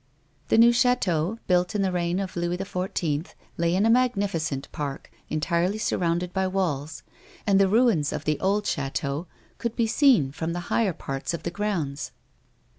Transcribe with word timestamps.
The 0.47 0.57
new 0.57 0.71
chateau, 0.73 1.37
built 1.45 1.75
in 1.75 1.83
the 1.83 1.91
reign 1.91 2.19
of 2.19 2.35
Louis 2.35 2.57
XIV., 2.57 3.35
lay 3.55 3.75
in 3.75 3.85
a 3.85 3.89
mag 3.91 4.15
nificent 4.15 4.65
park, 4.71 5.11
entirely 5.29 5.77
surrounded 5.77 6.33
by 6.33 6.47
walls, 6.47 7.03
and 7.45 7.59
the 7.59 7.67
ruins 7.67 8.11
of 8.11 8.25
the 8.25 8.39
old 8.39 8.65
chateau 8.65 9.27
could 9.59 9.75
be 9.75 9.85
seen 9.85 10.31
from 10.31 10.53
the 10.53 10.59
higher 10.73 10.93
parts 10.93 11.35
of 11.35 11.43
the 11.43 11.51
grounds. 11.51 12.13